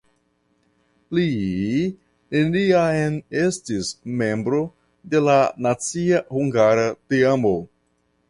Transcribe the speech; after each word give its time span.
Li 1.15 1.25
neniam 2.35 3.19
estis 3.43 3.91
membro 4.21 4.63
de 5.13 5.23
la 5.27 5.37
nacia 5.69 6.25
hungara 6.39 6.89
teamo. 7.15 7.53